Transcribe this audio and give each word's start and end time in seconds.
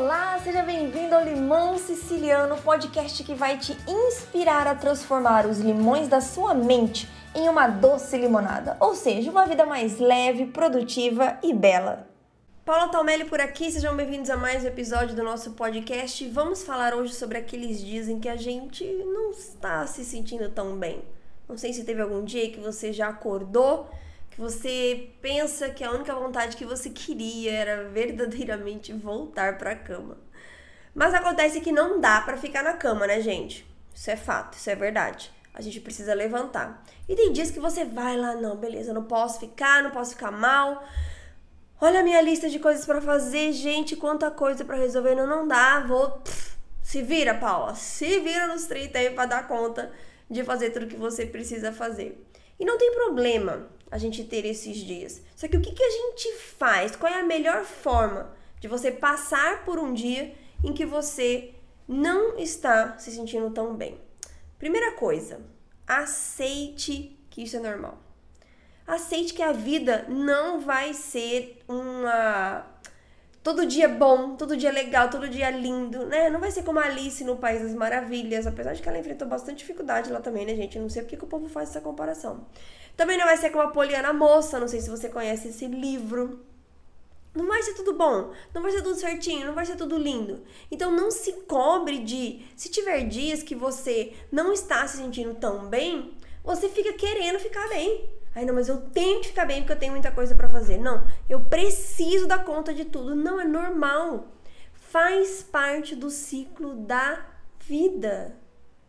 Olá, 0.00 0.38
seja 0.44 0.62
bem-vindo 0.62 1.12
ao 1.12 1.24
Limão 1.24 1.76
Siciliano, 1.76 2.56
podcast 2.62 3.24
que 3.24 3.34
vai 3.34 3.58
te 3.58 3.76
inspirar 3.88 4.64
a 4.68 4.74
transformar 4.76 5.44
os 5.44 5.58
limões 5.58 6.06
da 6.06 6.20
sua 6.20 6.54
mente 6.54 7.08
em 7.34 7.48
uma 7.48 7.66
doce 7.66 8.16
limonada, 8.16 8.76
ou 8.78 8.94
seja, 8.94 9.28
uma 9.28 9.44
vida 9.44 9.66
mais 9.66 9.98
leve, 9.98 10.46
produtiva 10.46 11.36
e 11.42 11.52
bela. 11.52 12.06
Paula 12.64 12.92
Talmelli 12.92 13.24
por 13.24 13.40
aqui, 13.40 13.72
sejam 13.72 13.96
bem-vindos 13.96 14.30
a 14.30 14.36
mais 14.36 14.62
um 14.62 14.68
episódio 14.68 15.16
do 15.16 15.24
nosso 15.24 15.50
podcast. 15.54 16.28
Vamos 16.28 16.62
falar 16.62 16.94
hoje 16.94 17.14
sobre 17.14 17.36
aqueles 17.36 17.80
dias 17.80 18.08
em 18.08 18.20
que 18.20 18.28
a 18.28 18.36
gente 18.36 18.84
não 18.84 19.32
está 19.32 19.84
se 19.84 20.04
sentindo 20.04 20.48
tão 20.48 20.76
bem. 20.76 21.02
Não 21.48 21.58
sei 21.58 21.72
se 21.72 21.82
teve 21.82 22.00
algum 22.00 22.22
dia 22.22 22.48
que 22.52 22.60
você 22.60 22.92
já 22.92 23.08
acordou 23.08 23.90
você 24.38 25.10
pensa 25.20 25.68
que 25.68 25.82
a 25.82 25.90
única 25.90 26.14
vontade 26.14 26.56
que 26.56 26.64
você 26.64 26.88
queria 26.90 27.52
era 27.52 27.88
verdadeiramente 27.88 28.92
voltar 28.92 29.58
para 29.58 29.72
a 29.72 29.76
cama. 29.76 30.16
Mas 30.94 31.12
acontece 31.12 31.60
que 31.60 31.72
não 31.72 32.00
dá 32.00 32.20
para 32.20 32.36
ficar 32.36 32.62
na 32.62 32.74
cama, 32.74 33.04
né, 33.04 33.20
gente? 33.20 33.66
Isso 33.92 34.08
é 34.08 34.16
fato, 34.16 34.56
isso 34.56 34.70
é 34.70 34.76
verdade. 34.76 35.32
A 35.52 35.60
gente 35.60 35.80
precisa 35.80 36.14
levantar. 36.14 36.84
E 37.08 37.16
tem 37.16 37.32
dias 37.32 37.50
que 37.50 37.58
você 37.58 37.84
vai 37.84 38.16
lá, 38.16 38.36
não, 38.36 38.56
beleza, 38.56 38.92
não 38.92 39.02
posso 39.02 39.40
ficar, 39.40 39.82
não 39.82 39.90
posso 39.90 40.12
ficar 40.12 40.30
mal. 40.30 40.84
Olha 41.80 41.98
a 41.98 42.04
minha 42.04 42.22
lista 42.22 42.48
de 42.48 42.60
coisas 42.60 42.86
para 42.86 43.00
fazer, 43.00 43.52
gente, 43.52 43.96
quanta 43.96 44.30
coisa 44.30 44.64
para 44.64 44.76
resolver, 44.76 45.16
não, 45.16 45.26
não 45.26 45.48
dá, 45.48 45.80
vou. 45.80 46.10
Pff, 46.10 46.56
se 46.80 47.02
vira, 47.02 47.34
Paula, 47.34 47.74
se 47.74 48.20
vira 48.20 48.46
nos 48.46 48.66
30 48.66 48.98
aí 49.00 49.10
pra 49.10 49.26
dar 49.26 49.48
conta 49.48 49.90
de 50.30 50.44
fazer 50.44 50.70
tudo 50.70 50.86
que 50.86 50.96
você 50.96 51.26
precisa 51.26 51.72
fazer. 51.72 52.24
E 52.58 52.64
não 52.64 52.78
tem 52.78 52.92
problema 52.92 53.66
a 53.90 53.98
gente 53.98 54.24
ter 54.24 54.44
esses 54.44 54.76
dias. 54.76 55.22
Só 55.34 55.48
que 55.48 55.56
o 55.56 55.60
que, 55.60 55.72
que 55.72 55.82
a 55.82 55.90
gente 55.90 56.32
faz? 56.58 56.94
Qual 56.94 57.12
é 57.12 57.20
a 57.20 57.24
melhor 57.24 57.64
forma 57.64 58.30
de 58.60 58.68
você 58.68 58.90
passar 58.90 59.64
por 59.64 59.78
um 59.78 59.92
dia 59.92 60.34
em 60.62 60.72
que 60.72 60.84
você 60.84 61.54
não 61.86 62.38
está 62.38 62.98
se 62.98 63.10
sentindo 63.10 63.50
tão 63.50 63.74
bem? 63.74 63.98
Primeira 64.58 64.92
coisa, 64.92 65.40
aceite 65.86 67.18
que 67.30 67.42
isso 67.42 67.56
é 67.56 67.60
normal. 67.60 67.98
Aceite 68.86 69.34
que 69.34 69.42
a 69.42 69.52
vida 69.52 70.06
não 70.08 70.60
vai 70.60 70.94
ser 70.94 71.62
uma 71.68 72.66
todo 73.42 73.64
dia 73.64 73.88
bom, 73.88 74.36
todo 74.36 74.56
dia 74.56 74.70
legal, 74.70 75.08
todo 75.08 75.28
dia 75.28 75.50
lindo, 75.50 76.04
né? 76.06 76.28
Não 76.28 76.40
vai 76.40 76.50
ser 76.50 76.62
como 76.62 76.78
a 76.80 76.84
Alice 76.84 77.22
no 77.24 77.36
País 77.36 77.62
das 77.62 77.74
Maravilhas, 77.74 78.46
apesar 78.46 78.74
de 78.74 78.82
que 78.82 78.88
ela 78.88 78.98
enfrentou 78.98 79.26
bastante 79.26 79.58
dificuldade 79.58 80.10
lá 80.10 80.20
também, 80.20 80.44
né, 80.44 80.54
gente? 80.54 80.78
não 80.78 80.88
sei 80.90 81.02
porque 81.02 81.16
que 81.16 81.24
o 81.24 81.28
povo 81.28 81.48
faz 81.48 81.70
essa 81.70 81.80
comparação. 81.80 82.46
Também 82.98 83.16
não 83.16 83.26
vai 83.26 83.36
ser 83.36 83.50
como 83.50 83.62
a 83.62 83.70
Poliana 83.70 84.12
Moça, 84.12 84.58
não 84.58 84.66
sei 84.66 84.80
se 84.80 84.90
você 84.90 85.08
conhece 85.08 85.46
esse 85.46 85.68
livro. 85.68 86.44
Não 87.32 87.46
vai 87.46 87.62
ser 87.62 87.74
tudo 87.74 87.92
bom, 87.92 88.32
não 88.52 88.60
vai 88.60 88.72
ser 88.72 88.82
tudo 88.82 88.98
certinho, 88.98 89.46
não 89.46 89.54
vai 89.54 89.64
ser 89.64 89.76
tudo 89.76 89.96
lindo. 89.96 90.42
Então 90.68 90.90
não 90.90 91.08
se 91.08 91.32
cobre 91.46 92.00
de, 92.00 92.44
se 92.56 92.68
tiver 92.68 93.04
dias 93.04 93.40
que 93.40 93.54
você 93.54 94.14
não 94.32 94.52
está 94.52 94.84
se 94.88 94.96
sentindo 94.96 95.32
tão 95.36 95.68
bem, 95.68 96.12
você 96.42 96.68
fica 96.68 96.92
querendo 96.92 97.38
ficar 97.38 97.68
bem. 97.68 98.10
Ai, 98.34 98.44
não, 98.44 98.52
mas 98.52 98.68
eu 98.68 98.80
tenho 98.90 99.20
que 99.20 99.28
ficar 99.28 99.46
bem 99.46 99.60
porque 99.60 99.74
eu 99.74 99.78
tenho 99.78 99.92
muita 99.92 100.10
coisa 100.10 100.34
para 100.34 100.48
fazer. 100.48 100.76
Não, 100.76 101.06
eu 101.28 101.38
preciso 101.38 102.26
dar 102.26 102.44
conta 102.44 102.74
de 102.74 102.84
tudo. 102.84 103.14
Não 103.14 103.40
é 103.40 103.44
normal. 103.44 104.26
Faz 104.72 105.40
parte 105.40 105.94
do 105.94 106.10
ciclo 106.10 106.74
da 106.74 107.24
vida. 107.60 108.36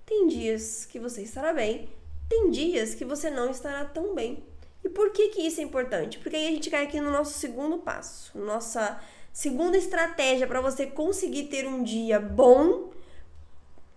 Tem 0.03 0.25
dias 0.25 0.88
que 0.88 0.97
você 0.97 1.21
estará 1.21 1.53
bem, 1.53 1.88
tem 2.30 2.52
dias 2.52 2.94
que 2.94 3.03
você 3.03 3.30
não 3.30 3.49
estará 3.49 3.83
tão 3.83 4.13
bem. 4.13 4.44
E 4.83 4.88
por 4.88 5.11
que, 5.11 5.30
que 5.30 5.41
isso 5.41 5.59
é 5.59 5.63
importante? 5.63 6.19
Porque 6.19 6.35
aí 6.35 6.47
a 6.47 6.52
gente 6.52 6.69
cai 6.69 6.83
aqui 6.85 7.02
no 7.02 7.11
nosso 7.11 7.38
segundo 7.38 7.80
passo, 7.80 8.38
nossa 8.38 9.02
segunda 9.33 9.77
estratégia 9.77 10.47
para 10.47 10.61
você 10.61 10.85
conseguir 10.85 11.45
ter 11.45 11.67
um 11.67 11.83
dia 11.83 12.19
bom, 12.19 12.91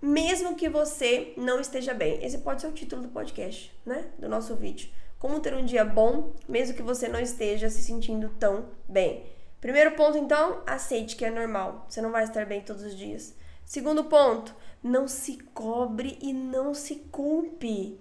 mesmo 0.00 0.56
que 0.56 0.68
você 0.68 1.32
não 1.36 1.60
esteja 1.60 1.94
bem. 1.94 2.24
Esse 2.24 2.38
pode 2.38 2.62
ser 2.62 2.66
o 2.66 2.72
título 2.72 3.02
do 3.02 3.08
podcast, 3.08 3.72
né? 3.86 4.06
Do 4.18 4.28
nosso 4.28 4.56
vídeo. 4.56 4.90
Como 5.18 5.38
ter 5.38 5.54
um 5.54 5.64
dia 5.64 5.84
bom, 5.84 6.32
mesmo 6.48 6.74
que 6.74 6.82
você 6.82 7.06
não 7.06 7.20
esteja 7.20 7.70
se 7.70 7.80
sentindo 7.80 8.28
tão 8.40 8.70
bem. 8.88 9.24
Primeiro 9.60 9.92
ponto, 9.92 10.18
então, 10.18 10.60
aceite 10.66 11.14
que 11.14 11.24
é 11.24 11.30
normal. 11.30 11.86
Você 11.88 12.02
não 12.02 12.10
vai 12.10 12.24
estar 12.24 12.44
bem 12.44 12.62
todos 12.62 12.82
os 12.82 12.96
dias. 12.96 13.32
Segundo 13.64 14.04
ponto, 14.04 14.52
não 14.82 15.06
se 15.06 15.38
cobre 15.54 16.18
e 16.20 16.32
não 16.32 16.74
se 16.74 16.96
culpe. 17.12 18.00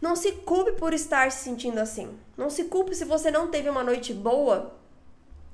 Não 0.00 0.14
se 0.14 0.32
culpe 0.32 0.72
por 0.72 0.92
estar 0.92 1.30
se 1.32 1.44
sentindo 1.44 1.78
assim. 1.78 2.18
Não 2.36 2.50
se 2.50 2.64
culpe 2.64 2.94
se 2.94 3.04
você 3.04 3.30
não 3.30 3.48
teve 3.48 3.68
uma 3.68 3.82
noite 3.82 4.12
boa 4.12 4.74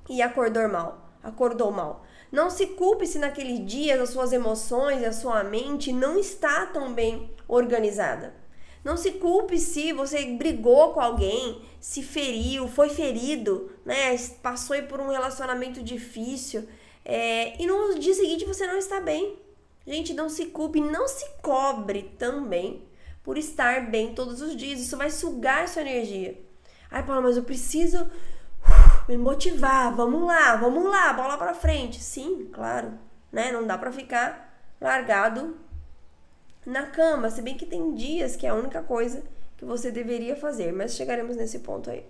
e 0.08 0.20
acordou 0.20 0.68
mal. 0.68 1.10
Acordou 1.22 1.70
mal. 1.70 2.04
Não 2.30 2.50
se 2.50 2.66
culpe 2.68 3.06
se 3.06 3.18
naquele 3.18 3.58
dia 3.58 4.02
as 4.02 4.10
suas 4.10 4.32
emoções 4.32 5.02
e 5.02 5.04
a 5.04 5.12
sua 5.12 5.44
mente 5.44 5.92
não 5.92 6.18
está 6.18 6.66
tão 6.66 6.92
bem 6.92 7.30
organizada. 7.46 8.34
Não 8.82 8.96
se 8.96 9.12
culpe 9.12 9.58
se 9.58 9.92
você 9.92 10.24
brigou 10.24 10.92
com 10.92 11.00
alguém, 11.00 11.62
se 11.78 12.02
feriu, 12.02 12.66
foi 12.66 12.88
ferido, 12.88 13.70
né? 13.84 14.16
Passou 14.42 14.80
por 14.84 15.00
um 15.00 15.08
relacionamento 15.08 15.80
difícil 15.82 16.66
é, 17.04 17.60
e 17.62 17.66
no 17.66 17.98
dia 17.98 18.14
seguinte 18.14 18.44
você 18.44 18.66
não 18.66 18.76
está 18.76 19.00
bem. 19.00 19.38
Gente, 19.86 20.14
não 20.14 20.28
se 20.28 20.46
culpe, 20.46 20.80
não 20.80 21.06
se 21.06 21.26
cobre 21.42 22.14
também 22.18 22.82
por 23.22 23.38
estar 23.38 23.90
bem 23.90 24.14
todos 24.14 24.40
os 24.40 24.56
dias. 24.56 24.80
Isso 24.80 24.96
vai 24.96 25.10
sugar 25.10 25.68
sua 25.68 25.82
energia. 25.82 26.38
Ai, 26.90 27.04
Paula, 27.04 27.22
mas 27.22 27.36
eu 27.36 27.42
preciso 27.42 28.10
me 29.08 29.16
motivar. 29.16 29.94
Vamos 29.94 30.22
lá, 30.26 30.56
vamos 30.56 30.84
lá, 30.84 31.12
bola 31.12 31.38
para 31.38 31.54
frente. 31.54 32.00
Sim, 32.00 32.50
claro, 32.52 32.98
né? 33.30 33.50
Não 33.52 33.66
dá 33.66 33.78
para 33.78 33.92
ficar 33.92 34.52
largado 34.80 35.56
na 36.64 36.86
cama, 36.86 37.30
se 37.30 37.42
bem 37.42 37.56
que 37.56 37.66
tem 37.66 37.94
dias 37.94 38.36
que 38.36 38.46
é 38.46 38.50
a 38.50 38.54
única 38.54 38.82
coisa 38.82 39.22
que 39.56 39.64
você 39.64 39.90
deveria 39.90 40.36
fazer, 40.36 40.72
mas 40.72 40.94
chegaremos 40.94 41.36
nesse 41.36 41.60
ponto 41.60 41.90
aí. 41.90 42.04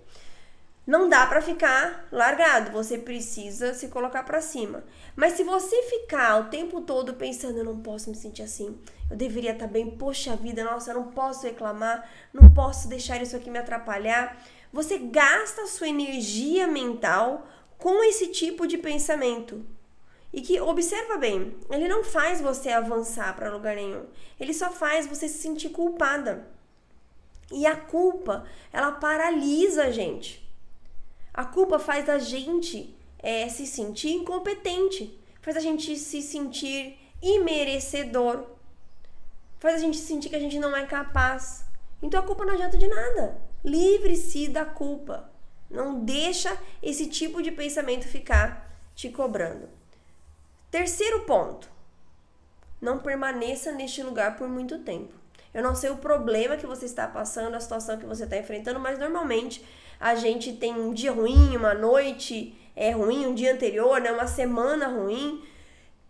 Não 0.85 1.07
dá 1.07 1.25
para 1.25 1.41
ficar 1.41 2.07
largado, 2.11 2.71
você 2.71 2.97
precisa 2.97 3.73
se 3.73 3.87
colocar 3.87 4.23
para 4.23 4.41
cima. 4.41 4.83
Mas 5.15 5.33
se 5.33 5.43
você 5.43 5.81
ficar 5.83 6.41
o 6.41 6.49
tempo 6.49 6.81
todo 6.81 7.13
pensando, 7.13 7.57
eu 7.57 7.63
não 7.63 7.79
posso 7.79 8.09
me 8.09 8.17
sentir 8.17 8.41
assim, 8.41 8.77
eu 9.09 9.15
deveria 9.15 9.53
estar 9.53 9.67
tá 9.67 9.71
bem, 9.71 9.91
poxa 9.91 10.35
vida, 10.35 10.61
nossa, 10.61 10.91
eu 10.91 10.95
não 10.95 11.11
posso 11.11 11.45
reclamar, 11.45 12.09
não 12.33 12.49
posso 12.53 12.89
deixar 12.89 13.21
isso 13.21 13.33
aqui 13.33 13.49
me 13.49 13.59
atrapalhar, 13.59 14.37
você 14.73 14.97
gasta 14.97 15.61
a 15.61 15.67
sua 15.67 15.87
energia 15.87 16.67
mental 16.67 17.47
com 17.77 18.03
esse 18.03 18.27
tipo 18.27 18.67
de 18.67 18.77
pensamento. 18.77 19.65
E 20.33 20.41
que, 20.41 20.59
observa 20.59 21.15
bem, 21.15 21.55
ele 21.69 21.87
não 21.87 22.03
faz 22.03 22.41
você 22.41 22.69
avançar 22.69 23.33
para 23.35 23.53
lugar 23.53 23.75
nenhum. 23.75 24.05
Ele 24.37 24.53
só 24.53 24.69
faz 24.69 25.07
você 25.07 25.29
se 25.29 25.37
sentir 25.37 25.69
culpada. 25.69 26.47
E 27.51 27.65
a 27.67 27.75
culpa, 27.75 28.45
ela 28.73 28.93
paralisa 28.93 29.85
a 29.85 29.91
gente. 29.91 30.42
A 31.33 31.45
culpa 31.45 31.79
faz 31.79 32.07
a 32.09 32.19
gente 32.19 32.95
é, 33.17 33.49
se 33.49 33.65
sentir 33.65 34.11
incompetente, 34.13 35.19
faz 35.41 35.57
a 35.57 35.59
gente 35.59 35.97
se 35.97 36.21
sentir 36.21 36.99
imerecedor, 37.21 38.45
faz 39.57 39.75
a 39.75 39.79
gente 39.79 39.97
sentir 39.97 40.29
que 40.29 40.35
a 40.35 40.39
gente 40.39 40.59
não 40.59 40.75
é 40.75 40.85
capaz. 40.85 41.65
Então 42.01 42.19
a 42.19 42.23
culpa 42.23 42.45
não 42.45 42.53
adianta 42.53 42.77
de 42.77 42.87
nada. 42.87 43.41
Livre-se 43.63 44.47
da 44.49 44.65
culpa. 44.65 45.31
Não 45.69 46.01
deixa 46.01 46.55
esse 46.83 47.07
tipo 47.07 47.41
de 47.41 47.51
pensamento 47.51 48.07
ficar 48.07 48.69
te 48.93 49.09
cobrando. 49.09 49.69
Terceiro 50.69 51.21
ponto. 51.21 51.71
Não 52.79 52.99
permaneça 52.99 53.71
neste 53.71 54.03
lugar 54.03 54.35
por 54.35 54.47
muito 54.47 54.79
tempo. 54.79 55.13
Eu 55.53 55.63
não 55.63 55.75
sei 55.75 55.89
o 55.89 55.97
problema 55.97 56.57
que 56.57 56.67
você 56.67 56.85
está 56.85 57.07
passando, 57.07 57.55
a 57.55 57.59
situação 57.59 57.97
que 57.97 58.05
você 58.05 58.25
está 58.25 58.37
enfrentando, 58.37 58.79
mas 58.79 58.99
normalmente 58.99 59.63
a 60.03 60.15
gente 60.15 60.51
tem 60.51 60.73
um 60.73 60.91
dia 60.91 61.13
ruim, 61.13 61.55
uma 61.55 61.73
noite 61.73 62.53
é 62.75 62.91
ruim, 62.91 63.25
um 63.25 63.33
dia 63.33 63.53
anterior, 63.53 64.01
né, 64.01 64.11
uma 64.11 64.27
semana 64.27 64.87
ruim 64.87 65.41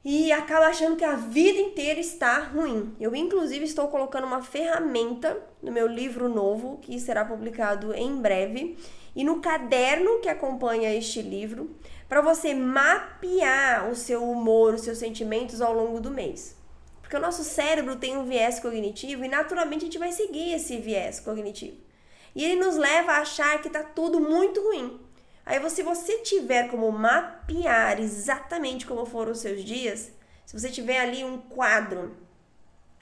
e 0.04 0.32
acaba 0.32 0.66
achando 0.66 0.96
que 0.96 1.06
a 1.06 1.16
vida 1.16 1.60
inteira 1.60 2.00
está 2.00 2.40
ruim. 2.40 2.96
Eu 3.00 3.16
inclusive 3.16 3.66
estou 3.66 3.88
colocando 3.90 4.26
uma 4.26 4.42
ferramenta 4.42 5.38
no 5.62 5.72
meu 5.72 5.86
livro 5.86 6.28
novo 6.28 6.80
que 6.82 7.00
será 7.00 7.24
publicado 7.24 7.94
em 7.94 8.20
breve 8.20 8.76
e 9.16 9.24
no 9.24 9.40
caderno 9.40 10.20
que 10.22 10.28
acompanha 10.28 10.92
este 10.92 11.22
livro 11.22 11.70
para 12.10 12.20
você 12.20 12.52
mapear 12.52 13.92
o 13.92 13.96
seu 13.96 14.28
humor, 14.28 14.74
os 14.74 14.82
seus 14.82 14.98
sentimentos 14.98 15.62
ao 15.62 15.72
longo 15.72 16.02
do 16.02 16.10
mês. 16.10 16.58
Porque 17.00 17.16
o 17.16 17.22
nosso 17.22 17.44
cérebro 17.44 17.96
tem 17.98 18.18
um 18.18 18.26
viés 18.26 18.60
cognitivo 18.60 19.24
e 19.24 19.28
naturalmente 19.28 19.84
a 19.84 19.86
gente 19.86 20.00
vai 20.00 20.12
seguir 20.12 20.52
esse 20.54 20.78
viés 20.78 21.20
cognitivo. 21.20 21.93
E 22.36 22.44
ele 22.44 22.56
nos 22.56 22.76
leva 22.76 23.14
a 23.14 23.20
achar 23.20 23.62
que 23.62 23.68
está 23.68 23.84
tudo 23.84 24.20
muito 24.20 24.62
ruim. 24.62 25.00
Aí, 25.46 25.70
se 25.70 25.84
você 25.84 26.20
tiver 26.20 26.70
como 26.70 26.90
mapear 26.92 28.00
exatamente 28.00 28.86
como 28.86 29.06
foram 29.06 29.34
os 29.34 29.40
seus 29.40 29.64
dias, 29.64 30.12
se 30.46 30.60
você 30.60 30.70
tiver 30.70 31.00
ali 31.00 31.24
um 31.24 31.38
quadro 31.38 32.16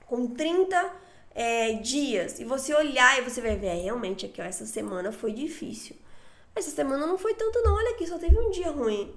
com 0.06 0.28
30 0.28 0.94
é, 1.34 1.74
dias 1.74 2.40
e 2.40 2.44
você 2.44 2.74
olhar 2.74 3.18
e 3.20 3.22
você 3.22 3.42
vai 3.42 3.56
ver, 3.56 3.68
é, 3.68 3.76
realmente 3.76 4.26
aqui, 4.26 4.42
ó, 4.42 4.46
essa 4.46 4.66
semana 4.66 5.12
foi 5.12 5.32
difícil. 5.32 5.96
Essa 6.56 6.72
semana 6.72 7.06
não 7.06 7.18
foi 7.18 7.34
tanto, 7.34 7.62
não. 7.62 7.76
Olha 7.76 7.92
aqui, 7.92 8.06
só 8.06 8.18
teve 8.18 8.38
um 8.38 8.50
dia 8.50 8.72
ruim. 8.72 9.14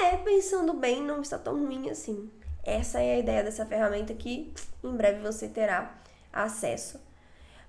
É, 0.00 0.16
pensando 0.16 0.72
bem, 0.72 1.02
não 1.02 1.20
está 1.20 1.38
tão 1.38 1.58
ruim 1.58 1.90
assim. 1.90 2.30
Essa 2.64 3.00
é 3.00 3.14
a 3.14 3.18
ideia 3.18 3.42
dessa 3.42 3.66
ferramenta 3.66 4.14
que 4.14 4.52
em 4.82 4.96
breve 4.96 5.20
você 5.20 5.48
terá 5.48 5.94
acesso. 6.32 7.00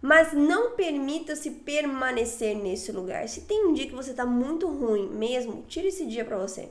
Mas 0.03 0.33
não 0.33 0.71
permita-se 0.71 1.49
permanecer 1.49 2.57
nesse 2.57 2.91
lugar. 2.91 3.25
Se 3.29 3.43
tem 3.43 3.65
um 3.65 3.73
dia 3.73 3.87
que 3.87 3.95
você 3.95 4.11
está 4.11 4.25
muito 4.25 4.67
ruim 4.67 5.07
mesmo, 5.07 5.63
tire 5.65 5.87
esse 5.87 6.05
dia 6.05 6.25
para 6.25 6.37
você. 6.37 6.67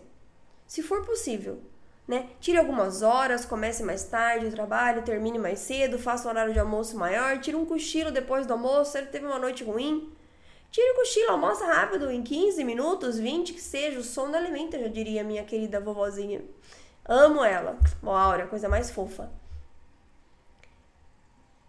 Se 0.67 0.83
for 0.83 1.03
possível, 1.07 1.59
né? 2.07 2.29
Tire 2.41 2.59
algumas 2.59 3.01
horas, 3.01 3.47
comece 3.47 3.83
mais 3.83 4.05
tarde 4.05 4.49
o 4.49 4.51
trabalho, 4.51 5.01
termine 5.01 5.39
mais 5.39 5.61
cedo, 5.61 5.99
faça 5.99 6.29
o 6.29 6.31
horário 6.31 6.53
de 6.53 6.59
almoço 6.59 6.95
maior, 6.99 7.41
tire 7.41 7.57
um 7.57 7.65
cochilo 7.65 8.11
depois 8.11 8.47
do 8.47 8.53
almoço, 8.53 8.99
ele 8.99 9.07
teve 9.07 9.25
uma 9.25 9.39
noite 9.39 9.65
ruim. 9.65 10.13
Tire 10.71 10.91
o 10.91 10.97
cochilo, 10.97 11.31
almoça 11.31 11.65
rápido, 11.65 12.11
em 12.11 12.23
15 12.23 12.63
minutos, 12.65 13.19
20 13.19 13.55
que 13.55 13.63
seja, 13.63 13.99
o 13.99 14.05
sono 14.05 14.37
alimenta, 14.37 14.79
já 14.79 14.89
diria 14.89 15.25
minha 15.25 15.43
querida 15.43 15.81
vovozinha. 15.81 16.43
Amo 17.03 17.43
ela. 17.43 17.79
Ó, 18.03 18.15
Áurea, 18.15 18.47
coisa 18.47 18.69
mais 18.69 18.91
fofa. 18.91 19.33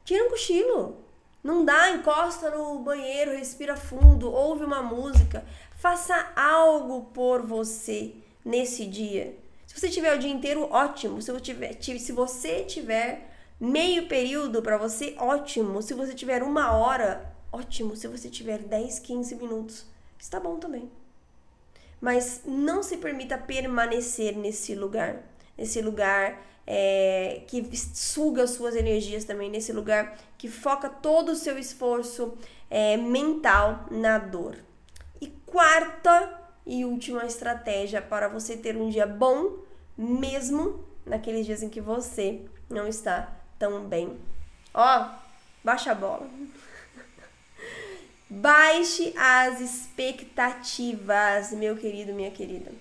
Tira 0.04 0.25
um 0.25 0.30
cochilo. 0.30 1.03
Não 1.44 1.66
dá, 1.66 1.90
encosta 1.92 2.50
no 2.50 2.80
banheiro, 2.80 3.31
respira 3.31 3.75
fundo, 3.75 4.31
ouve 4.31 4.63
uma 4.63 4.81
música. 4.81 5.44
Faça 5.75 6.31
algo 6.36 7.12
por 7.13 7.42
você 7.42 8.13
nesse 8.45 8.86
dia. 8.86 9.38
Se 9.68 9.78
você 9.78 9.90
tiver 9.90 10.16
o 10.16 10.19
dia 10.19 10.31
inteiro, 10.31 10.69
ótimo. 10.72 11.22
Se 11.22 11.31
você 11.31 11.42
tiver, 11.42 11.78
se 11.81 12.12
você 12.13 12.63
tiver 12.63 13.30
meio 13.60 14.07
período 14.07 14.62
para 14.62 14.78
você, 14.78 15.16
ótimo. 15.19 15.81
Se 15.81 15.94
você 15.94 16.13
tiver 16.13 16.42
uma 16.42 16.72
hora, 16.72 17.36
ótimo. 17.51 17.96
Se 17.96 18.07
você 18.07 18.30
tiver 18.30 18.60
10, 18.60 19.00
15 19.00 19.36
minutos, 19.36 19.86
está 20.18 20.39
bom 20.39 20.57
também. 20.57 20.89
Mas 22.00 22.42
não 22.46 22.81
se 22.81 22.98
permita 22.98 23.38
permanecer 23.38 24.38
nesse 24.38 24.75
lugar. 24.75 25.24
Nesse 25.58 25.82
lugar 25.82 26.42
é, 26.66 27.42
que 27.48 27.76
suga 27.76 28.48
suas 28.48 28.76
energias 28.76 29.24
também, 29.24 29.50
nesse 29.50 29.74
lugar 29.74 30.18
que 30.38 30.48
foca 30.48 30.90
todo 30.90 31.34
o 31.34 31.36
seu 31.36 31.58
esforço 31.58 32.38
é, 32.70 32.98
mental 32.98 33.86
na 33.92 34.18
dor. 34.18 34.58
E 35.22 35.28
quarta 35.46 36.42
e 36.66 36.86
última 36.86 37.26
estratégia 37.26 38.02
para 38.02 38.28
você 38.28 38.56
ter 38.56 38.78
um 38.78 38.90
dia 38.90 39.06
bom, 39.06 39.58
mesmo 39.98 40.84
naqueles 41.06 41.46
dias 41.46 41.62
em 41.62 41.70
que 41.70 41.82
você 41.82 42.42
não 42.70 42.88
está 42.88 43.32
tão 43.60 43.86
bem. 43.86 44.18
Ó, 44.74 45.10
baixa 45.64 45.92
a 45.92 45.96
bola. 45.96 46.28
Baixe 48.30 49.14
as 49.16 49.62
expectativas, 49.62 51.52
meu 51.52 51.78
querido, 51.78 52.14
minha 52.14 52.32
querida. 52.32 52.72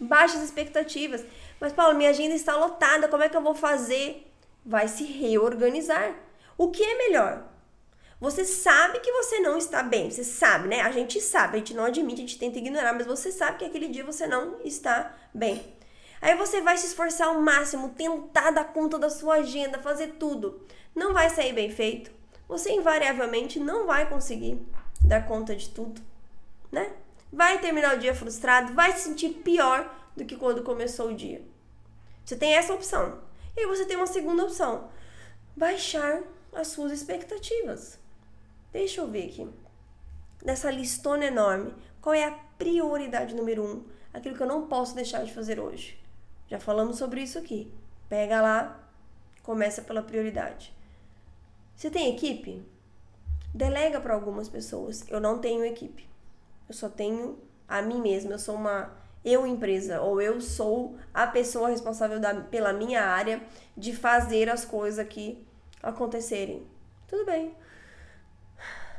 Baixe 0.00 0.36
as 0.36 0.42
expectativas. 0.42 1.24
Mas, 1.64 1.72
Paulo, 1.72 1.96
minha 1.96 2.10
agenda 2.10 2.34
está 2.34 2.54
lotada, 2.54 3.08
como 3.08 3.22
é 3.22 3.28
que 3.30 3.34
eu 3.34 3.40
vou 3.40 3.54
fazer? 3.54 4.30
Vai 4.66 4.86
se 4.86 5.02
reorganizar. 5.02 6.14
O 6.58 6.70
que 6.70 6.84
é 6.84 6.98
melhor? 6.98 7.42
Você 8.20 8.44
sabe 8.44 9.00
que 9.00 9.10
você 9.10 9.40
não 9.40 9.56
está 9.56 9.82
bem, 9.82 10.10
você 10.10 10.22
sabe, 10.22 10.68
né? 10.68 10.82
A 10.82 10.90
gente 10.90 11.22
sabe, 11.22 11.54
a 11.54 11.58
gente 11.60 11.72
não 11.72 11.86
admite, 11.86 12.20
a 12.20 12.26
gente 12.26 12.38
tenta 12.38 12.58
ignorar, 12.58 12.92
mas 12.92 13.06
você 13.06 13.32
sabe 13.32 13.56
que 13.56 13.64
aquele 13.64 13.88
dia 13.88 14.04
você 14.04 14.26
não 14.26 14.60
está 14.62 15.16
bem. 15.32 15.74
Aí 16.20 16.34
você 16.36 16.60
vai 16.60 16.76
se 16.76 16.88
esforçar 16.88 17.28
ao 17.28 17.40
máximo, 17.40 17.94
tentar 17.96 18.50
dar 18.50 18.64
conta 18.64 18.98
da 18.98 19.08
sua 19.08 19.36
agenda, 19.36 19.78
fazer 19.78 20.16
tudo. 20.18 20.60
Não 20.94 21.14
vai 21.14 21.30
sair 21.30 21.54
bem 21.54 21.70
feito. 21.70 22.10
Você 22.46 22.72
invariavelmente 22.72 23.58
não 23.58 23.86
vai 23.86 24.06
conseguir 24.06 24.60
dar 25.02 25.26
conta 25.26 25.56
de 25.56 25.70
tudo, 25.70 25.98
né? 26.70 26.92
Vai 27.32 27.58
terminar 27.58 27.96
o 27.96 27.98
dia 27.98 28.14
frustrado, 28.14 28.74
vai 28.74 28.92
se 28.92 29.08
sentir 29.08 29.30
pior 29.30 29.90
do 30.14 30.26
que 30.26 30.36
quando 30.36 30.62
começou 30.62 31.08
o 31.08 31.14
dia. 31.14 31.53
Você 32.24 32.36
tem 32.36 32.54
essa 32.54 32.72
opção. 32.72 33.20
E 33.56 33.60
aí 33.60 33.66
você 33.66 33.84
tem 33.84 33.96
uma 33.96 34.06
segunda 34.06 34.44
opção: 34.44 34.88
baixar 35.56 36.22
as 36.52 36.68
suas 36.68 36.92
expectativas. 36.92 37.98
Deixa 38.72 39.00
eu 39.00 39.08
ver 39.08 39.26
aqui. 39.26 39.48
Dessa 40.42 40.70
listona 40.70 41.26
enorme, 41.26 41.74
qual 42.00 42.14
é 42.14 42.24
a 42.24 42.32
prioridade 42.58 43.34
número 43.34 43.64
um? 43.64 43.84
Aquilo 44.12 44.36
que 44.36 44.42
eu 44.42 44.46
não 44.46 44.66
posso 44.66 44.94
deixar 44.94 45.24
de 45.24 45.32
fazer 45.32 45.58
hoje. 45.58 45.98
Já 46.48 46.60
falamos 46.60 46.96
sobre 46.98 47.22
isso 47.22 47.38
aqui. 47.38 47.72
Pega 48.08 48.40
lá, 48.40 48.80
começa 49.42 49.82
pela 49.82 50.02
prioridade. 50.02 50.74
Você 51.74 51.90
tem 51.90 52.14
equipe? 52.14 52.62
Delega 53.52 54.00
para 54.00 54.14
algumas 54.14 54.48
pessoas. 54.48 55.04
Eu 55.08 55.20
não 55.20 55.38
tenho 55.38 55.64
equipe. 55.64 56.08
Eu 56.68 56.74
só 56.74 56.88
tenho 56.88 57.38
a 57.68 57.82
mim 57.82 58.00
mesma. 58.00 58.32
Eu 58.32 58.38
sou 58.38 58.54
uma 58.54 58.92
eu 59.24 59.46
empresa 59.46 60.00
ou 60.00 60.20
eu 60.20 60.40
sou 60.40 60.96
a 61.12 61.26
pessoa 61.26 61.70
responsável 61.70 62.20
da, 62.20 62.34
pela 62.34 62.72
minha 62.72 63.02
área 63.02 63.42
de 63.76 63.94
fazer 63.94 64.50
as 64.50 64.64
coisas 64.64 64.98
aqui 64.98 65.42
acontecerem. 65.82 66.66
Tudo 67.08 67.24
bem. 67.24 67.54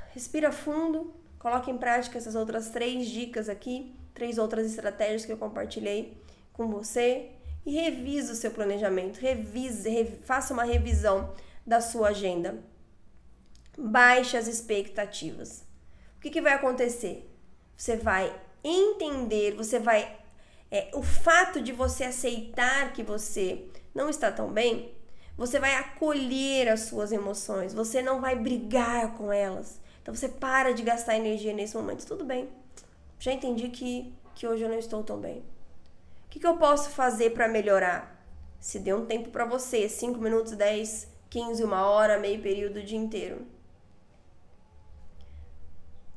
Respira 0.10 0.51
fundo, 0.51 1.13
coloque 1.38 1.69
em 1.69 1.77
prática 1.77 2.18
essas 2.18 2.36
outras 2.36 2.69
três 2.69 3.07
dicas 3.07 3.50
aqui, 3.50 3.94
três 4.13 4.38
outras 4.38 4.66
estratégias 4.66 5.25
que 5.25 5.31
eu 5.31 5.38
compartilhei 5.38 6.18
com 6.54 6.68
você 6.69 7.31
e 7.66 7.74
revise 7.74 8.31
o 8.31 8.36
seu 8.36 8.51
planejamento, 8.51 9.19
revise, 9.19 9.89
rev, 9.89 10.19
faça 10.24 10.54
uma 10.54 10.63
revisão 10.63 11.33
da 11.66 11.81
sua 11.81 12.10
agenda. 12.10 12.60
Baixe 13.77 14.38
as 14.38 14.48
expectativas. 14.48 15.66
O 16.18 16.22
que, 16.22 16.30
que 16.30 16.42
vai 16.42 16.54
acontecer? 16.54 17.30
Você 17.75 17.98
vai 17.98 18.33
entender, 18.67 19.56
você 19.56 19.79
vai. 19.79 20.17
É, 20.71 20.89
o 20.94 21.03
fato 21.03 21.62
de 21.62 21.71
você 21.71 22.03
aceitar 22.03 22.91
que 22.91 23.03
você 23.03 23.65
não 23.94 24.09
está 24.09 24.31
tão 24.31 24.51
bem, 24.51 24.91
você 25.38 25.59
vai 25.59 25.75
acolher 25.75 26.69
as 26.69 26.81
suas 26.81 27.12
emoções, 27.12 27.73
você 27.73 28.01
não 28.01 28.19
vai 28.19 28.35
brigar 28.35 29.13
com 29.15 29.31
elas. 29.31 29.79
Então 30.01 30.13
você 30.13 30.27
para 30.27 30.73
de 30.73 30.83
gastar 30.83 31.15
energia 31.15 31.53
nesse 31.53 31.75
momento. 31.75 32.06
Tudo 32.06 32.25
bem. 32.25 32.50
Já 33.19 33.31
entendi 33.31 33.69
que, 33.69 34.13
que 34.33 34.47
hoje 34.47 34.63
eu 34.63 34.69
não 34.69 34.77
estou 34.77 35.03
tão 35.03 35.17
bem. 35.17 35.39
O 35.39 36.29
que, 36.29 36.39
que 36.39 36.47
eu 36.47 36.57
posso 36.57 36.89
fazer 36.89 37.31
para 37.31 37.47
melhorar? 37.47 38.15
Se 38.59 38.79
deu 38.79 38.97
um 38.97 39.06
tempo 39.06 39.29
para 39.29 39.45
você, 39.45 39.88
5 39.88 40.19
minutos, 40.19 40.53
10, 40.53 41.07
15, 41.29 41.63
uma 41.63 41.85
hora, 41.85 42.19
meio 42.19 42.41
período, 42.41 42.77
o 42.77 42.83
dia 42.83 42.97
inteiro. 42.97 43.45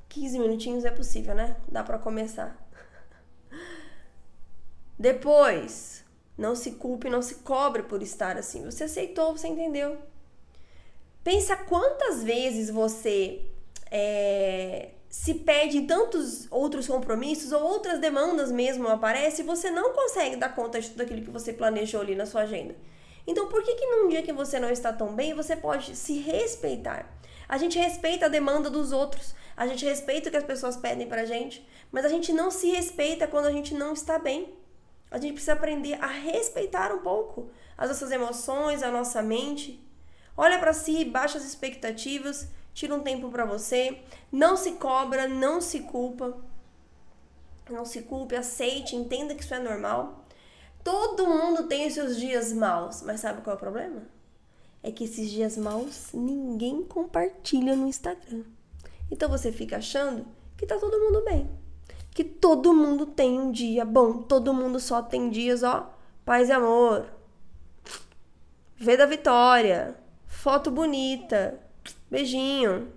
15 0.08 0.38
minutinhos 0.38 0.84
é 0.84 0.90
possível, 0.90 1.34
né? 1.34 1.56
Dá 1.68 1.82
para 1.82 1.98
começar. 1.98 2.56
Depois, 4.98 6.04
não 6.36 6.54
se 6.54 6.72
culpe, 6.72 7.08
não 7.08 7.22
se 7.22 7.36
cobre 7.36 7.82
por 7.82 8.02
estar 8.02 8.36
assim. 8.36 8.64
Você 8.64 8.84
aceitou, 8.84 9.36
você 9.36 9.48
entendeu. 9.48 9.98
Pensa 11.22 11.56
quantas 11.56 12.24
vezes 12.24 12.70
você 12.70 13.42
é, 13.90 14.90
se 15.10 15.34
perde 15.34 15.82
tantos 15.82 16.46
outros 16.50 16.86
compromissos 16.86 17.52
ou 17.52 17.62
outras 17.62 18.00
demandas 18.00 18.52
mesmo 18.52 18.88
aparecem 18.88 19.44
e 19.44 19.46
você 19.46 19.70
não 19.70 19.92
consegue 19.92 20.36
dar 20.36 20.54
conta 20.54 20.80
de 20.80 20.90
tudo 20.90 21.02
aquilo 21.02 21.22
que 21.22 21.30
você 21.30 21.52
planejou 21.52 22.00
ali 22.00 22.14
na 22.14 22.26
sua 22.26 22.42
agenda. 22.42 22.74
Então, 23.28 23.46
por 23.46 23.62
que 23.62 23.74
que 23.74 23.84
num 23.84 24.08
dia 24.08 24.22
que 24.22 24.32
você 24.32 24.58
não 24.58 24.70
está 24.70 24.90
tão 24.90 25.14
bem, 25.14 25.34
você 25.34 25.54
pode 25.54 25.94
se 25.94 26.18
respeitar? 26.18 27.06
A 27.46 27.58
gente 27.58 27.78
respeita 27.78 28.24
a 28.24 28.28
demanda 28.28 28.70
dos 28.70 28.90
outros, 28.90 29.34
a 29.54 29.66
gente 29.66 29.84
respeita 29.84 30.28
o 30.28 30.30
que 30.30 30.38
as 30.38 30.44
pessoas 30.44 30.78
pedem 30.78 31.06
pra 31.06 31.26
gente, 31.26 31.68
mas 31.92 32.06
a 32.06 32.08
gente 32.08 32.32
não 32.32 32.50
se 32.50 32.70
respeita 32.70 33.26
quando 33.26 33.44
a 33.44 33.52
gente 33.52 33.74
não 33.74 33.92
está 33.92 34.18
bem. 34.18 34.54
A 35.10 35.18
gente 35.18 35.34
precisa 35.34 35.52
aprender 35.52 36.02
a 36.02 36.06
respeitar 36.06 36.90
um 36.90 37.00
pouco 37.00 37.50
as 37.76 37.90
nossas 37.90 38.10
emoções, 38.10 38.82
a 38.82 38.90
nossa 38.90 39.20
mente. 39.20 39.78
Olha 40.34 40.58
para 40.58 40.72
si, 40.72 41.04
baixa 41.04 41.36
as 41.36 41.44
expectativas, 41.44 42.48
tira 42.72 42.94
um 42.94 43.00
tempo 43.00 43.28
para 43.30 43.44
você, 43.44 43.98
não 44.32 44.56
se 44.56 44.72
cobra, 44.72 45.28
não 45.28 45.60
se 45.60 45.80
culpa. 45.80 46.34
Não 47.68 47.84
se 47.84 48.00
culpe, 48.00 48.34
aceite, 48.34 48.96
entenda 48.96 49.34
que 49.34 49.42
isso 49.42 49.52
é 49.52 49.58
normal. 49.58 50.24
Todo 50.82 51.26
mundo 51.26 51.64
tem 51.64 51.86
os 51.86 51.94
seus 51.94 52.16
dias 52.16 52.52
maus, 52.52 53.02
mas 53.02 53.20
sabe 53.20 53.42
qual 53.42 53.54
é 53.54 53.56
o 53.56 53.60
problema? 53.60 54.02
É 54.82 54.90
que 54.92 55.04
esses 55.04 55.30
dias 55.30 55.56
maus 55.56 56.08
ninguém 56.12 56.82
compartilha 56.82 57.74
no 57.74 57.86
Instagram. 57.86 58.44
Então 59.10 59.28
você 59.28 59.50
fica 59.50 59.78
achando 59.78 60.26
que 60.56 60.66
tá 60.66 60.76
todo 60.78 60.98
mundo 60.98 61.24
bem. 61.24 61.48
Que 62.10 62.24
todo 62.24 62.74
mundo 62.74 63.06
tem 63.06 63.38
um 63.38 63.50
dia 63.50 63.84
bom. 63.84 64.22
Todo 64.22 64.54
mundo 64.54 64.80
só 64.80 65.02
tem 65.02 65.30
dias, 65.30 65.62
ó, 65.62 65.94
paz 66.24 66.48
e 66.48 66.52
amor. 66.52 67.06
Vê 68.76 68.96
da 68.96 69.06
vitória. 69.06 69.96
Foto 70.26 70.70
bonita. 70.70 71.58
Beijinho. 72.10 72.92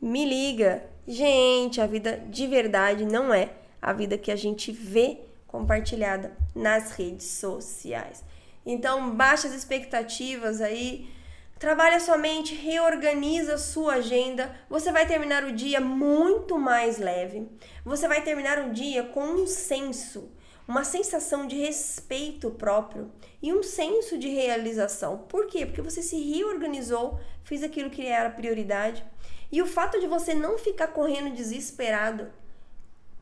Me 0.00 0.24
liga. 0.24 0.84
Gente, 1.06 1.80
a 1.80 1.86
vida 1.86 2.22
de 2.28 2.46
verdade 2.46 3.04
não 3.04 3.32
é 3.32 3.52
a 3.80 3.92
vida 3.92 4.18
que 4.18 4.30
a 4.30 4.36
gente 4.36 4.70
vê 4.70 5.20
compartilhada 5.50 6.36
nas 6.54 6.92
redes 6.92 7.26
sociais. 7.26 8.22
Então, 8.64 9.10
baixa 9.16 9.48
as 9.48 9.54
expectativas 9.54 10.60
aí. 10.60 11.10
Trabalha 11.58 11.98
sua 11.98 12.16
mente, 12.16 12.54
reorganiza 12.54 13.58
sua 13.58 13.94
agenda. 13.94 14.54
Você 14.68 14.92
vai 14.92 15.06
terminar 15.06 15.44
o 15.44 15.52
dia 15.52 15.80
muito 15.80 16.56
mais 16.56 16.98
leve. 16.98 17.48
Você 17.84 18.06
vai 18.06 18.22
terminar 18.22 18.60
o 18.60 18.72
dia 18.72 19.02
com 19.02 19.24
um 19.24 19.46
senso, 19.46 20.30
uma 20.68 20.84
sensação 20.84 21.46
de 21.46 21.56
respeito 21.56 22.50
próprio 22.50 23.10
e 23.42 23.52
um 23.52 23.62
senso 23.62 24.16
de 24.16 24.28
realização. 24.28 25.18
Por 25.28 25.48
quê? 25.48 25.66
Porque 25.66 25.82
você 25.82 26.00
se 26.00 26.16
reorganizou, 26.16 27.18
fez 27.42 27.64
aquilo 27.64 27.90
que 27.90 28.06
era 28.06 28.30
prioridade. 28.30 29.04
E 29.50 29.60
o 29.60 29.66
fato 29.66 29.98
de 29.98 30.06
você 30.06 30.32
não 30.32 30.56
ficar 30.56 30.88
correndo 30.88 31.34
desesperado, 31.34 32.30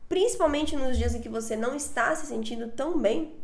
principalmente 0.09 0.75
nos 0.75 0.97
dias 0.97 1.13
em 1.13 1.21
que 1.21 1.29
você 1.29 1.55
não 1.55 1.75
está 1.75 2.15
se 2.15 2.25
sentindo 2.25 2.67
tão 2.69 2.99
bem, 2.99 3.35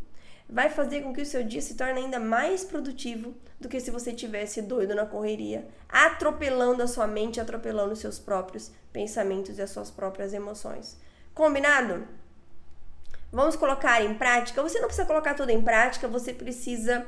vai 0.50 0.70
fazer 0.70 1.02
com 1.02 1.14
que 1.14 1.22
o 1.22 1.26
seu 1.26 1.44
dia 1.44 1.62
se 1.62 1.76
torne 1.76 2.02
ainda 2.02 2.20
mais 2.20 2.64
produtivo 2.64 3.36
do 3.60 3.70
que 3.70 3.80
se 3.80 3.92
você 3.92 4.12
tivesse 4.12 4.62
doido 4.62 4.94
na 4.94 5.06
correria, 5.06 5.68
atropelando 5.88 6.84
a 6.84 6.88
sua 6.88 7.08
mente, 7.08 7.40
atropelando 7.40 7.94
os 7.94 8.00
seus 8.00 8.20
próprios 8.20 8.72
pensamentos 8.92 9.58
e 9.58 9.62
as 9.62 9.70
suas 9.70 9.90
próprias 9.90 10.34
emoções. 10.34 10.98
Combinado? 11.34 12.08
Vamos 13.32 13.56
colocar 13.56 14.04
em 14.04 14.14
prática? 14.16 14.62
Você 14.62 14.80
não 14.80 14.88
precisa 14.88 15.08
colocar 15.08 15.34
tudo 15.34 15.50
em 15.50 15.62
prática, 15.62 16.08
você 16.08 16.34
precisa 16.34 17.06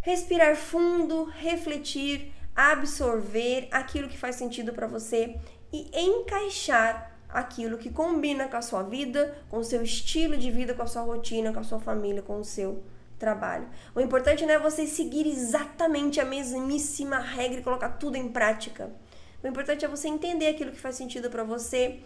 respirar 0.00 0.56
fundo, 0.56 1.24
refletir, 1.24 2.32
absorver 2.54 3.68
aquilo 3.70 4.08
que 4.08 4.18
faz 4.18 4.36
sentido 4.36 4.72
para 4.72 4.86
você 4.86 5.36
e 5.72 5.90
encaixar 5.98 7.13
aquilo 7.34 7.76
que 7.76 7.90
combina 7.90 8.48
com 8.48 8.56
a 8.56 8.62
sua 8.62 8.82
vida, 8.82 9.36
com 9.50 9.58
o 9.58 9.64
seu 9.64 9.82
estilo 9.82 10.36
de 10.36 10.50
vida, 10.50 10.72
com 10.72 10.82
a 10.82 10.86
sua 10.86 11.02
rotina, 11.02 11.52
com 11.52 11.60
a 11.60 11.64
sua 11.64 11.80
família, 11.80 12.22
com 12.22 12.38
o 12.38 12.44
seu 12.44 12.82
trabalho. 13.18 13.68
O 13.94 14.00
importante 14.00 14.46
não 14.46 14.54
é 14.54 14.58
você 14.58 14.86
seguir 14.86 15.26
exatamente 15.26 16.20
a 16.20 16.24
mesmíssima 16.24 17.18
regra 17.18 17.60
e 17.60 17.62
colocar 17.62 17.90
tudo 17.90 18.16
em 18.16 18.28
prática. 18.28 18.90
O 19.42 19.46
importante 19.46 19.84
é 19.84 19.88
você 19.88 20.08
entender 20.08 20.48
aquilo 20.48 20.70
que 20.70 20.80
faz 20.80 20.96
sentido 20.96 21.28
para 21.28 21.44
você 21.44 22.00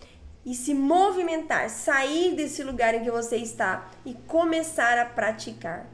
e 0.44 0.54
se 0.54 0.72
movimentar, 0.72 1.68
sair 1.68 2.34
desse 2.34 2.62
lugar 2.62 2.94
em 2.94 3.04
que 3.04 3.10
você 3.10 3.36
está 3.36 3.88
e 4.04 4.14
começar 4.14 4.98
a 4.98 5.04
praticar. 5.04 5.86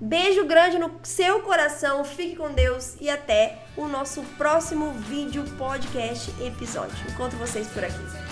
Beijo 0.00 0.44
grande 0.44 0.78
no 0.78 0.92
seu 1.02 1.42
coração, 1.42 2.04
fique 2.04 2.36
com 2.36 2.52
Deus 2.52 2.96
e 3.00 3.10
até 3.10 3.58
o 3.76 3.88
nosso 3.88 4.22
próximo 4.36 4.92
vídeo, 4.92 5.44
podcast, 5.58 6.30
episódio. 6.40 6.96
Encontro 7.10 7.36
vocês 7.36 7.66
por 7.66 7.82
aqui. 7.82 8.27